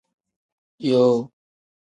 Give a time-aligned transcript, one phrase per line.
[0.87, 1.17] Yoo.